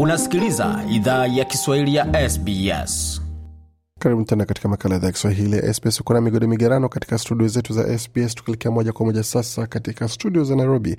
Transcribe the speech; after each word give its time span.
unasikiliza 0.00 0.84
idhaa 0.90 1.26
ya 1.26 1.44
kiswahili 1.44 1.94
ya 1.94 2.30
sbs. 2.30 3.22
Karibu 3.98 4.24
tena 4.24 4.44
katika 4.44 4.68
makala 4.68 4.96
idhaa 4.96 5.06
ya 5.06 5.12
kiswahili 5.12 5.56
ya 5.56 5.74
sbs. 5.74 6.00
Ukona 6.00 6.20
migodi 6.20 6.46
migerano 6.46 6.88
katika 6.88 7.18
studio 7.18 7.48
zetu 7.48 7.72
za 7.72 7.98
sbs 7.98 8.34
tukielekea 8.34 8.70
moja 8.70 8.92
kwa 8.92 9.06
moja 9.06 9.22
sasa 9.22 9.66
katika 9.66 10.08
studio 10.08 10.44
za 10.44 10.56
nairobi 10.56 10.96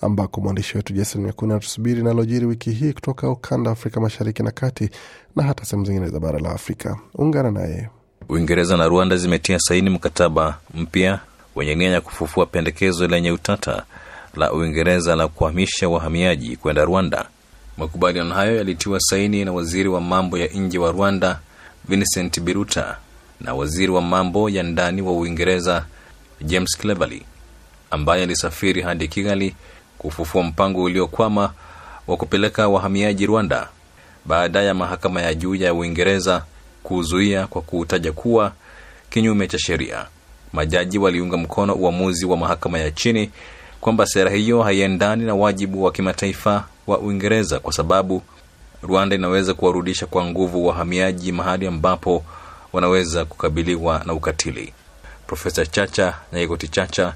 ambako 0.00 0.40
mwandishi 0.40 0.76
wetu 0.76 0.92
jason 0.92 1.22
Nyakuni 1.22 1.52
anatusubiri 1.52 2.02
nalojiri 2.02 2.46
wiki 2.46 2.70
hii 2.70 2.92
kutoka 2.92 3.30
ukanda 3.30 3.70
wa 3.70 3.72
afrika 3.72 4.00
mashariki 4.00 4.42
na 4.42 4.50
kati 4.50 4.90
na 5.36 5.42
hata 5.42 5.64
sehemu 5.64 5.84
zingine 5.86 6.08
za 6.08 6.20
bara 6.20 6.38
la 6.38 6.50
afrika. 6.50 6.98
Ungana 7.14 7.50
naye. 7.50 7.88
Uingereza 8.28 8.76
na 8.76 8.88
rwanda 8.88 9.16
zimetia 9.16 9.58
saini 9.58 9.90
mkataba 9.90 10.58
mpya 10.74 11.20
wenye 11.56 11.74
nia 11.74 11.90
ya 11.90 12.00
kufufua 12.00 12.46
pendekezo 12.46 13.06
lenye 13.06 13.32
utata 13.32 13.82
la 14.34 14.52
uingereza 14.52 15.16
la 15.16 15.28
kuhamisha 15.28 15.88
wahamiaji 15.88 16.56
kwenda 16.56 16.84
rwanda 16.84 17.28
makubaliano 17.78 18.34
hayo 18.34 18.56
yalitiwa 18.56 19.00
saini 19.00 19.44
na 19.44 19.52
waziri 19.52 19.88
wa 19.88 20.00
mambo 20.00 20.38
ya 20.38 20.46
nje 20.46 20.78
wa 20.78 20.92
rwanda 20.92 21.40
vincent 21.88 22.40
biruta 22.40 22.96
na 23.40 23.54
waziri 23.54 23.92
wa 23.92 24.02
mambo 24.02 24.50
ya 24.50 24.62
ndani 24.62 25.02
wa 25.02 25.12
uingereza 25.12 25.84
james 26.40 26.76
cleverly 26.78 27.22
ambaye 27.90 28.22
alisafiri 28.22 28.82
hadi 28.82 29.08
kigali 29.08 29.54
kufufua 29.98 30.42
mpango 30.42 30.82
uliokwama 30.82 31.52
wa 32.06 32.16
kupeleka 32.16 32.68
wahamiaji 32.68 33.26
rwanda 33.26 33.68
baada 34.24 34.62
ya 34.62 34.74
mahakama 34.74 35.22
ya 35.22 35.34
juu 35.34 35.54
ya 35.54 35.74
uingereza 35.74 36.44
kuzuia 36.82 37.46
kwa 37.46 37.62
kuutaja 37.62 38.12
kuwa 38.12 38.52
kinyume 39.10 39.46
cha 39.46 39.58
sheria. 39.58 40.06
Majaji 40.52 40.98
waliunga 40.98 41.36
mkono 41.36 41.74
uamuzi 41.74 42.26
wa 42.26 42.36
mahakama 42.36 42.78
ya 42.78 42.90
chini 42.90 43.30
kwamba 43.80 44.06
sera 44.06 44.30
hiyo 44.30 44.62
haiendani 44.62 45.24
na 45.24 45.34
wajibu 45.34 45.82
wa 45.84 45.92
kimataifa 45.92 46.64
wa 46.86 46.98
uingereza 46.98 47.58
kwa 47.58 47.72
sababu 47.72 48.22
rwanda 48.82 49.16
inaweza 49.16 49.54
kuwarudisha 49.54 50.06
kwa 50.06 50.24
nguvu 50.24 50.66
wahamiaji 50.66 51.32
mahali 51.32 51.66
ambapo 51.66 52.22
wanaweza 52.72 53.24
kukabiliwa 53.24 54.02
na 54.06 54.12
ukatili. 54.14 54.74
Profesa 55.26 55.66
chacha 55.66 56.14
nyaigoti 56.32 56.68
chacha 56.68 57.14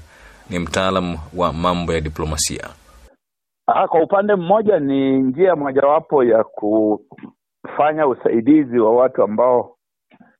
ni 0.49 0.59
mtaalam 0.59 1.17
wa 1.37 1.53
mambo 1.53 1.93
ya 1.93 2.01
diplomasia. 2.01 2.69
Aha, 3.67 3.87
kwa 3.87 4.03
upande 4.03 4.35
mmoja 4.35 4.79
ni 4.79 5.17
njia 5.17 5.55
mojawapo 5.55 6.23
ya 6.23 6.43
kufanya 6.43 8.07
usaidizi 8.07 8.79
wa 8.79 8.95
watu 8.95 9.23
ambao 9.23 9.75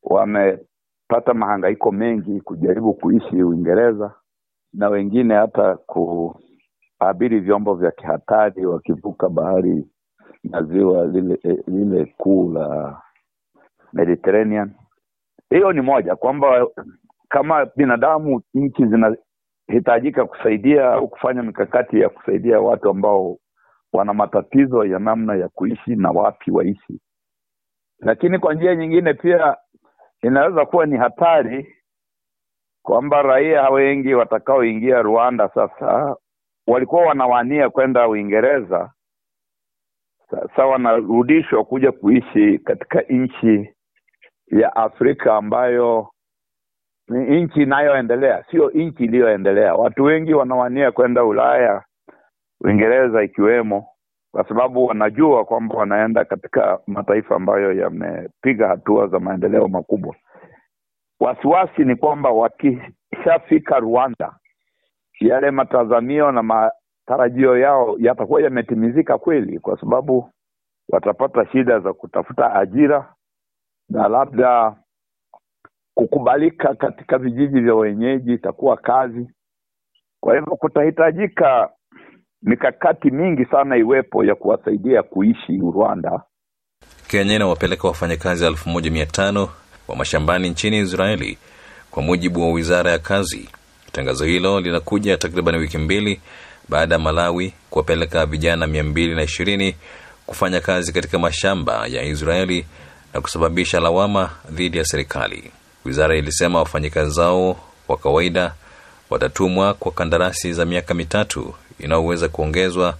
wamepata 0.04 1.34
mahangaiko 1.34 1.92
mengi 1.92 2.42
kujaribu 2.42 2.94
kuishi 2.94 3.44
Uingereza 3.44 4.12
na 4.74 4.90
wengine 4.90 5.36
hata 5.36 5.76
kuabiri 5.76 7.40
vyombo 7.40 7.74
vya 7.76 7.92
kihatari 7.92 8.66
wakivuka 8.66 9.30
bahari 9.30 9.88
na 10.44 10.64
ziwa 10.64 11.06
lile, 11.06 11.40
lile 11.68 12.06
kuu 12.18 12.54
la 12.54 13.02
Mediterranean. 13.94 14.72
Hiyo 15.50 15.72
ni 15.74 15.82
moja 15.82 16.16
kwamba 16.16 16.68
kama 17.30 17.66
binadamu 17.76 18.42
nchi 18.54 18.86
zinahitajika 18.86 20.26
kusaidia 20.26 20.94
au 20.94 21.08
kufanya 21.08 21.44
mikakati 21.44 22.00
ya 22.00 22.10
kusaidia 22.10 22.60
watu 22.60 22.90
ambao 22.90 23.38
wana 23.94 24.14
matatizo 24.14 24.86
ya 24.86 25.00
namna 25.00 25.36
ya 25.36 25.50
kuishi 25.50 25.96
na 25.96 26.12
wapi 26.12 26.52
waishi, 26.52 27.00
lakini 28.00 28.40
kwa 28.40 28.54
njia 28.54 28.76
nyingine 28.76 29.14
pia 29.14 29.58
inaweza 30.24 30.66
kuwa 30.66 30.86
ni 30.86 30.98
hatari 30.98 31.76
kwamba 32.84 33.22
raia 33.22 33.70
wengi 33.70 34.14
watakaoingia 34.14 35.02
Rwanda 35.02 35.50
sasa 35.50 36.16
walikuwa 36.68 37.02
wanawania 37.06 37.70
kwenda 37.70 38.08
Uingereza, 38.08 38.92
sasa 40.32 40.66
wanarudishwa 40.66 41.64
kuja 41.66 41.92
kuishi 41.92 42.60
katika 42.60 43.02
nchi 43.02 43.74
ya 44.48 44.76
Afrika 44.76 45.36
ambayo 45.36 46.08
ni 47.08 47.42
nchi 47.44 47.62
inayoendelea, 47.62 48.44
sio 48.52 48.70
nchi 48.70 49.04
iliyoendelea. 49.04 49.76
Watu 49.76 50.04
wengi 50.04 50.34
wanawania 50.34 50.92
kwenda 50.92 51.24
Ulaya, 51.24 51.84
Uingereza 52.62 53.24
ikiwemo, 53.24 53.88
kwa 54.32 54.48
sababu 54.48 54.86
wanajua 54.86 55.46
kwamba 55.46 55.76
wanaenda 55.76 56.26
katika 56.26 56.80
mataifa 56.88 57.36
ambayo 57.36 57.74
yamepiga 57.74 58.68
hatua 58.68 59.08
za 59.08 59.20
maendeleo 59.20 59.68
makubwa. 59.68 60.16
Wasiwasi 61.20 61.82
ni 61.86 61.96
kwamba 61.96 62.30
wakishafika 62.30 63.80
Rwanda, 63.80 64.36
yale 65.20 65.52
matazamio 65.52 66.32
na 66.32 66.44
matarajio 66.44 67.58
yao 67.58 67.96
yatakuwa 68.00 68.42
yametimizika 68.42 69.18
kweli, 69.18 69.60
kwa 69.60 69.80
sababu 69.80 70.30
watapata 70.90 71.46
shida 71.52 71.80
za 71.80 71.94
kutafuta 71.94 72.54
ajira 72.56 73.14
na 73.90 74.08
labda 74.08 74.76
kukubalika 75.96 76.76
katika 76.76 77.18
vijiji 77.18 77.60
vya 77.60 77.76
wenyeji 77.76 78.34
itakuwa 78.34 78.78
kazi. 78.78 79.32
Kwa 80.20 80.36
hivyo 80.36 80.56
kutahitajika 80.56 81.70
mikakati 82.42 83.12
mingi 83.12 83.46
sana 83.46 83.78
iwepo 83.78 84.24
ya 84.26 84.36
kuwasaidia 84.36 85.04
kuishi 85.04 85.58
Rwanda. 85.58 86.22
kenya 87.08 87.36
inawapeleka 87.36 87.88
wafanyakazi 87.88 88.46
elfu 88.46 88.70
moja 88.70 88.92
mia 88.92 89.06
tano 89.06 89.50
wa 89.88 89.96
mashambani 89.96 90.50
nchini 90.50 90.80
israeli 90.80 91.38
kwa 91.92 92.04
mujibu 92.04 92.42
wa 92.42 92.52
wizara 92.52 92.92
ya 92.92 93.00
kazi. 93.00 93.50
Tangazo 93.92 94.26
hilo 94.26 94.60
linakuja 94.62 95.18
takriban 95.18 95.56
wiki 95.56 95.78
mbili 95.78 96.22
baada 96.70 96.96
ya 96.96 97.00
malawi 97.00 97.54
kuwapeleka 97.70 98.26
vijana 98.26 98.68
mia 98.68 98.84
mbili 98.84 99.16
na 99.16 99.24
ishirini 99.24 99.76
kufanya 100.26 100.60
kazi 100.62 100.94
katika 100.94 101.20
mashamba 101.20 101.88
ya 101.88 102.04
israeli 102.04 102.66
na 103.14 103.22
kusababisha 103.22 103.80
lawama 103.80 104.30
dhidi 104.50 104.78
ya 104.78 104.86
serikali. 104.86 105.52
Wizara 105.86 106.18
ilisema 106.18 106.60
wafanyakazi 106.60 107.12
zao 107.12 107.60
wa 107.88 107.98
kawaida 107.98 108.54
watatumwa 109.10 109.74
kwa 109.74 109.92
kandarasi 109.92 110.54
za 110.54 110.66
miaka 110.66 110.94
mitatu 110.94 111.54
inayoweza 111.80 112.30
kuongezwa 112.30 112.98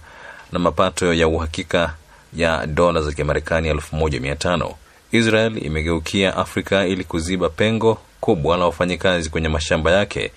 na 0.52 0.58
mapato 0.58 1.14
ya 1.14 1.28
uhakika 1.28 1.94
ya 2.36 2.66
dola 2.66 3.00
za 3.02 3.12
kimarekani 3.12 3.72
1500 3.72 4.74
israel 5.14 5.64
imegeukia 5.66 6.36
afrika 6.36 6.86
ili 6.86 7.04
kuziba 7.04 7.48
pengo 7.48 7.98
kubwa 8.20 8.56
la 8.56 8.64
wafanyakazi 8.64 9.30
kwenye 9.30 9.48
mashamba 9.48 9.90
yake 9.90 10.30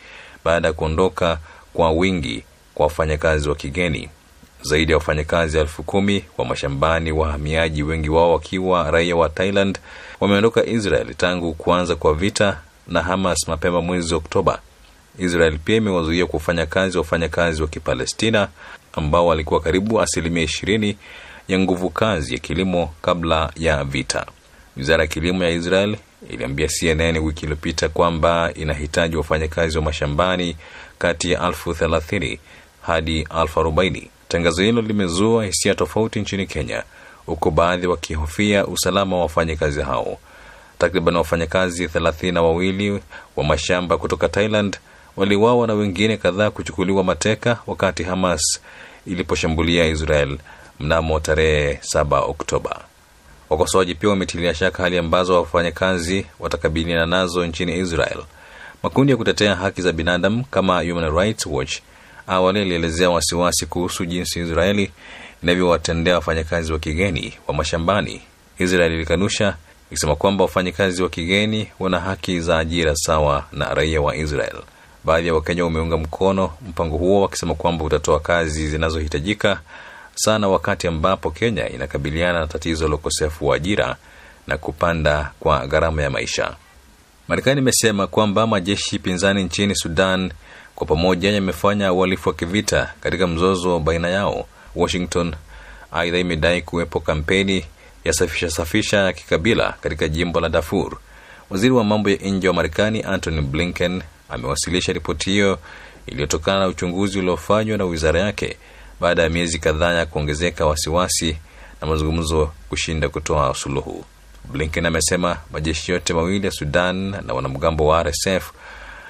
baada 0.45 0.67
ya 0.67 0.73
kuondoka 0.73 1.39
kwa 1.73 1.91
wingi 1.91 2.43
kwa 2.75 2.83
wafanyakazi 2.85 3.49
wa 3.49 3.55
kigeni. 3.55 4.09
Zaidi 4.61 4.91
ya 4.91 4.97
wafanyakazi 4.97 5.57
elfu 5.57 5.83
kumi 5.83 6.23
wa 6.37 6.45
mashambani 6.45 7.11
wahamiaji 7.11 7.83
wengi 7.83 8.09
wao 8.09 8.31
wakiwa 8.33 8.91
raia 8.91 9.15
wa 9.15 9.29
thailand 9.29 9.79
wameondoka 10.19 10.65
israel 10.65 11.13
tangu 11.15 11.53
kuanza 11.53 11.95
kwa 11.95 12.13
vita 12.13 12.59
na 12.87 13.01
hamas 13.01 13.47
mapema 13.47 13.81
mwezi 13.81 14.15
oktoba. 14.15 14.59
Israel 15.19 15.57
pia 15.59 15.75
imewazuia 15.75 16.25
kufanya 16.25 16.65
kazi 16.65 16.97
wafanyakazi 16.97 17.61
wa 17.61 17.67
kipalestina 17.67 18.47
ambao 18.93 19.27
walikuwa 19.27 19.59
karibu 19.59 20.01
asilimia 20.01 20.43
ishirini 20.43 20.97
ya 21.47 21.59
nguvu 21.59 21.89
kazi 21.89 22.33
ya 22.33 22.39
kilimo 22.39 22.93
kabla 23.01 23.51
ya 23.55 23.83
vita 23.83 24.25
wizara 24.77 25.03
ya 25.03 25.07
kilimo 25.07 25.43
ya 25.43 25.49
israel 25.49 25.97
iliambia 26.29 26.67
cnn 26.67 27.17
wiki 27.17 27.41
iliyopita 27.45 27.89
kwamba 27.89 28.51
inahitaji 28.55 29.15
wafanyakazi 29.17 29.77
wa 29.77 29.83
mashambani 29.83 30.55
kati 30.97 31.31
ya 31.31 31.47
elfu 31.47 31.73
thelathini 31.73 32.39
hadi 32.81 33.27
elfu 33.41 33.59
arobaini. 33.59 34.09
Tangazo 34.27 34.63
hilo 34.63 34.81
limezua 34.81 35.45
hisia 35.45 35.75
tofauti 35.75 36.19
nchini 36.19 36.47
kenya 36.47 36.83
huku 37.25 37.51
baadhi 37.51 37.87
wakihofia 37.87 38.67
usalama 38.67 39.15
wa 39.15 39.21
wafanyakazi 39.21 39.81
hao. 39.81 40.17
Takriban 40.77 41.15
wafanyakazi 41.15 41.87
thelathini 41.87 42.31
na 42.31 42.41
wawili 42.41 42.99
wa 43.35 43.43
mashamba 43.43 43.97
kutoka 43.97 44.29
thailand 44.29 44.77
waliwawa 45.17 45.67
na 45.67 45.73
wengine 45.73 46.17
kadhaa 46.17 46.51
kuchukuliwa 46.51 47.03
mateka 47.03 47.59
wakati 47.67 48.03
hamas 48.03 48.41
iliposhambulia 49.05 49.85
israel 49.85 50.37
mnamo 50.79 51.19
tarehe 51.19 51.79
7 51.95 52.29
oktoba 52.29 52.81
wakosoaji 53.49 53.95
pia 53.95 54.09
wametilia 54.09 54.53
shaka 54.53 54.83
hali 54.83 54.97
ambazo 54.97 55.35
wafanyakazi 55.35 56.25
watakabiliana 56.39 57.05
nazo 57.05 57.45
nchini 57.45 57.77
israel. 57.79 58.17
Makundi 58.83 59.11
ya 59.11 59.17
kutetea 59.17 59.55
haki 59.55 59.81
za 59.81 59.91
binadamu 59.91 60.43
kama 60.51 60.81
human 60.81 61.15
rights 61.17 61.45
watch 61.45 61.79
awali 62.27 62.59
alielezea 62.61 63.09
wasiwasi 63.09 63.65
kuhusu 63.65 64.05
jinsi 64.05 64.39
israeli 64.39 64.91
inavyowatendea 65.43 66.15
wafanyakazi 66.15 66.73
wa 66.73 66.79
kigeni 66.79 67.33
wa 67.47 67.53
mashambani. 67.53 68.21
Israel 68.59 68.91
ilikanusha 68.93 69.55
ikisema 69.91 70.15
kwamba 70.15 70.43
wafanyakazi 70.43 71.03
wa 71.03 71.09
kigeni 71.09 71.67
wana 71.79 71.99
haki 71.99 72.39
za 72.41 72.57
ajira 72.59 72.95
sawa 72.95 73.45
na 73.51 73.73
raia 73.73 74.01
wa 74.01 74.15
israel. 74.15 74.55
Baadhi 75.03 75.27
ya 75.27 75.33
wakenya 75.33 75.63
wameunga 75.63 75.97
mkono 75.97 76.51
mpango 76.69 76.97
huo 76.97 77.21
wakisema 77.21 77.55
kwamba 77.55 77.83
utatoa 77.85 78.19
kazi 78.19 78.67
zinazohitajika 78.67 79.59
sana 80.19 80.47
wakati 80.47 80.87
ambapo 80.87 81.31
kenya 81.31 81.69
inakabiliana 81.69 82.39
na 82.39 82.47
tatizo 82.47 82.87
la 82.87 82.95
ukosefu 82.95 83.47
wa 83.47 83.55
ajira 83.55 83.95
na 84.47 84.57
kupanda 84.57 85.31
kwa 85.39 85.67
gharama 85.67 86.01
ya 86.03 86.09
maisha 86.09 86.55
marekani 87.27 87.61
imesema 87.61 88.07
kwamba 88.07 88.47
majeshi 88.47 88.99
pinzani 88.99 89.43
nchini 89.43 89.75
sudan 89.75 90.31
kwa 90.75 90.87
pamoja 90.87 91.31
yamefanya 91.31 91.93
uhalifu 91.93 92.29
wa 92.29 92.35
kivita 92.35 92.93
katika 93.01 93.27
mzozo 93.27 93.79
baina 93.79 94.09
yao 94.09 94.45
washington 94.75 95.35
aidha 95.91 96.17
imedai 96.19 96.61
kuwepo 96.61 96.99
kampeni 96.99 97.65
ya 98.07 98.13
safisha 98.13 98.49
safisha 98.49 98.97
ya 98.97 99.13
kikabila 99.13 99.71
katika 99.81 100.07
jimbo 100.07 100.39
la 100.39 100.49
Darfur. 100.49 100.97
Waziri 101.49 101.73
wa 101.73 101.83
mambo 101.83 102.09
ya 102.09 102.15
nje 102.17 102.47
wa 102.47 102.53
Marekani 102.53 103.01
Antony 103.03 103.41
Blinken 103.41 104.01
amewasilisha 104.29 104.93
ripoti 104.93 105.29
hiyo 105.29 105.59
iliyotokana 106.07 106.59
na 106.59 106.67
uchunguzi 106.67 107.19
uliofanywa 107.19 107.77
na 107.77 107.85
wizara 107.85 108.19
yake 108.19 108.57
baada 108.99 109.23
ya 109.23 109.29
miezi 109.29 109.59
kadhaa 109.59 109.93
ya 109.93 110.05
kuongezeka 110.05 110.65
wasiwasi 110.65 111.37
na 111.81 111.87
mazungumzo 111.87 112.51
kushinda 112.69 113.09
kutoa 113.09 113.53
suluhu. 113.55 114.05
Blinken 114.51 114.85
amesema 114.85 115.37
majeshi 115.51 115.91
yote 115.91 116.13
mawili 116.13 116.45
ya 116.45 116.51
Sudan 116.51 116.95
na 117.25 117.33
wanamgambo 117.33 117.87
wa 117.87 118.03
RSF 118.03 118.51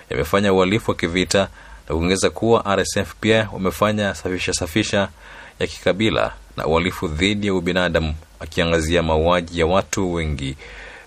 yamefanya 0.10 0.54
uhalifu 0.54 0.92
wa 0.92 0.98
kivita 0.98 1.40
na 1.90 1.96
kuongeza 1.96 2.30
kuwa 2.30 2.76
RSF 2.76 3.14
pia 3.22 3.50
wamefanya 3.54 4.16
safisha 4.16 4.54
safisha 4.54 5.10
ya 5.60 5.68
kikabila 5.68 6.34
na 6.58 6.66
uhalifu 6.68 7.08
dhidi 7.08 7.48
ya 7.48 7.54
ubinadamu, 7.54 8.16
akiangazia 8.40 9.04
mauaji 9.04 9.60
ya 9.60 9.66
watu 9.66 10.14
wengi 10.14 10.56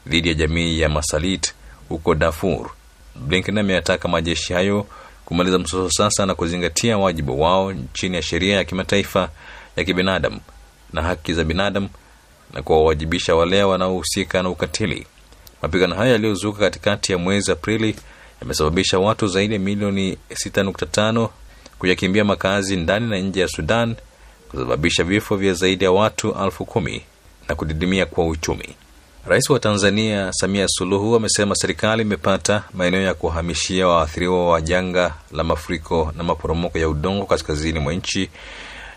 dhidi 0.07 0.29
ya 0.29 0.35
jamii 0.35 0.81
ya 0.81 0.89
Masalit 0.89 1.55
huko 1.89 2.15
Darfur. 2.15 2.71
Blinken 3.15 3.59
ameyataka 3.59 4.09
majeshi 4.09 4.53
hayo 4.53 4.87
kumaliza 5.25 5.59
mzozo 5.59 5.91
sasa 5.91 6.27
na 6.27 6.35
kuzingatia 6.35 6.99
wajibu 6.99 7.41
wao 7.41 7.75
chini 7.93 8.17
ya 8.17 8.23
sheria 8.23 8.57
ya 8.57 8.65
kimataifa 8.65 9.29
ya 9.77 9.85
kibinadamu 9.85 10.41
na 10.93 11.03
haki 11.03 11.35
za 11.35 11.45
binadamu 11.45 11.89
na 12.55 12.63
kuwawajibisha 12.63 13.35
wale 13.35 13.63
wanaohusika 13.63 14.43
na 14.43 14.49
ukatili. 14.51 15.07
Mapigano 15.63 15.95
hayo 15.95 16.13
yaliyozuka 16.13 16.59
katikati 16.59 17.13
ya 17.13 17.19
mwezi 17.19 17.53
Aprili 17.53 17.97
yamesababisha 18.41 18.99
watu 18.99 19.27
zaidi 19.27 19.55
ya 19.55 19.61
milioni 19.61 20.19
6.5 20.31 21.29
kuyakimbia 21.79 22.25
makazi 22.25 22.77
ndani 22.77 23.11
na 23.11 23.19
nje 23.19 23.41
ya 23.41 23.49
Sudan, 23.49 23.95
kusababisha 24.51 25.05
vifo 25.05 25.37
vya 25.37 25.55
zaidi 25.55 25.85
ya 25.85 25.93
watu 25.93 26.37
elfu 26.45 26.65
kumi 26.65 27.03
na 27.49 27.55
kudidimia 27.55 28.07
kwa 28.07 28.27
uchumi. 28.27 28.69
Rais 29.27 29.51
wa 29.51 29.59
Tanzania 29.59 30.33
Samia 30.33 30.67
Suluhu 30.69 31.17
amesema 31.17 31.55
serikali 31.55 32.03
imepata 32.03 32.63
maeneo 32.75 33.01
ya 33.03 33.15
kuhamishia 33.15 33.89
waathiriwa 33.89 34.49
wa 34.51 34.61
janga 34.61 35.15
la 35.33 35.45
mafuriko 35.45 36.13
na 36.17 36.25
maporomoko 36.25 36.79
ya 36.79 36.89
udongo 36.89 37.27
kaskazini 37.27 37.79
mwa 37.79 37.93
nchi 37.95 38.31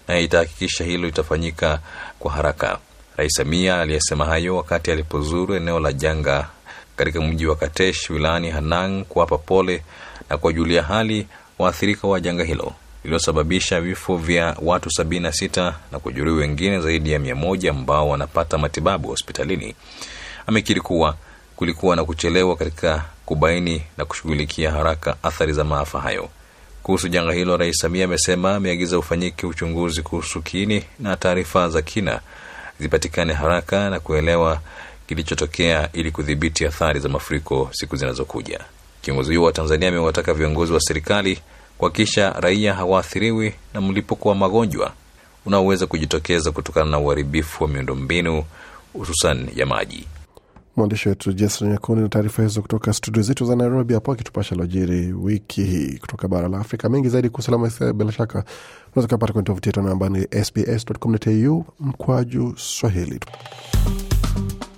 na 0.08 0.20
itahakikisha 0.20 0.84
hilo 0.84 1.06
litafanyika 1.06 1.80
kwa 2.20 2.32
haraka. 2.32 2.78
Rais 3.18 3.34
Samia 3.34 3.82
aliyesema 3.82 4.26
hayo 4.26 4.56
wakati 4.56 4.92
alipozuru 4.92 5.56
eneo 5.56 5.80
la 5.80 5.94
janga 5.94 6.48
katika 6.96 7.22
mji 7.22 7.46
wa 7.48 7.56
Katesh 7.56 8.10
wilayani 8.10 8.50
Hanang 8.50 9.04
kuwapa 9.06 9.38
pole 9.38 9.84
na 10.30 10.38
kuwajulia 10.38 10.84
hali 10.84 11.28
waathirika 11.60 12.08
wa 12.08 12.20
janga 12.20 12.44
hilo 12.44 12.74
lililosababisha 13.04 13.82
vifo 13.82 14.18
vya 14.18 14.56
watu 14.62 14.92
sabini 14.92 15.24
na 15.24 15.32
sita 15.32 15.76
kujeruhi 16.04 16.38
wengine 16.38 16.80
zaidi 16.80 17.12
ya 17.12 17.20
mia 17.20 17.36
moja 17.36 17.70
ambao 17.72 18.10
wanapata 18.10 18.58
matibabu 18.58 19.08
hospitalini. 19.08 19.76
Amekiri 20.48 20.82
kuwa 20.82 21.16
kulikuwa 21.56 21.96
na 21.96 22.06
kuchelewa 22.06 22.56
katika 22.56 23.06
kubaini 23.26 23.84
na 23.98 24.06
kushughulikia 24.06 24.72
haraka 24.72 25.16
athari 25.24 25.54
za 25.54 25.64
maafa 25.64 26.02
hayo. 26.02 26.30
Kuhusu 26.84 27.08
janga 27.08 27.34
hilo, 27.34 27.58
Rais 27.58 27.78
Samia 27.78 28.06
amesema 28.06 28.56
ameagiza 28.56 29.00
ufanyike 29.00 29.46
uchunguzi 29.48 30.02
kuhusu 30.02 30.42
kiini 30.42 30.84
na 31.00 31.18
taarifa 31.18 31.70
za 31.70 31.82
kina 31.82 32.22
zipatikane 32.80 33.34
haraka 33.34 33.90
na 33.90 34.00
kuelewa 34.00 34.60
kilichotokea 35.08 35.90
ili 35.94 36.12
kudhibiti 36.12 36.66
athari 36.66 37.00
za 37.00 37.10
mafuriko 37.10 37.70
siku 37.72 37.96
zinazokuja. 37.96 38.60
Kiongozi 39.02 39.36
huo 39.36 39.46
wa 39.46 39.52
Tanzania 39.52 39.90
amewataka 39.90 40.34
viongozi 40.34 40.74
wa 40.74 40.80
serikali 40.80 41.40
kuhakikisha 41.84 42.30
raia 42.30 42.74
hawaathiriwi 42.74 43.54
na 43.74 43.82
mlipuko 43.82 44.30
wa 44.30 44.36
magonjwa 44.36 44.92
unaoweza 45.46 45.88
kujitokeza 45.88 46.52
kutokana 46.52 46.92
na 46.92 47.00
uharibifu 47.00 47.64
wa 47.64 47.70
miundombinu 47.70 48.44
hususan 48.94 49.50
ya 49.56 49.66
maji. 49.66 50.08
Mwandishi 50.76 51.10
wetu 51.10 51.34
Jason 51.34 51.70
Nyakundi 51.70 52.02
na 52.02 52.10
taarifa 52.10 52.44
hizo 52.44 52.62
kutoka 52.62 52.94
studio 52.94 53.22
zetu 53.22 53.46
za 53.46 53.56
Nairobi, 53.56 53.94
hapo 53.94 54.12
akitupasha 54.12 54.56
lojiri 54.56 55.14
wiki 55.14 55.64
hii 55.64 55.98
kutoka 55.98 56.28
bara 56.28 56.48
la 56.48 56.60
Afrika. 56.60 56.90
Mengi 56.90 57.10
zaidi 57.10 57.30
kuhusu 57.30 57.46
salama, 57.52 57.94
bila 57.94 58.12
shaka 58.12 58.44
unaweza 58.96 59.16
kupata 59.16 59.34
kwenye 59.34 59.46
tovuti 59.46 59.70
yetu 59.70 59.82
namba 59.82 60.10
ni 60.10 60.28
sbs.com.au 60.46 61.66
mkwaju 61.80 62.54
Swahili. 62.58 63.20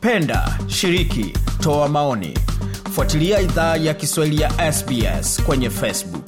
Penda, 0.01 0.59
shiriki, 0.67 1.33
toa 1.59 1.87
maoni, 1.89 2.37
fuatilia 2.91 3.41
idhaa 3.41 3.75
ya 3.75 3.93
Kiswahili 3.93 4.41
ya 4.41 4.71
SBS 4.73 5.43
kwenye 5.43 5.69
Facebook. 5.69 6.24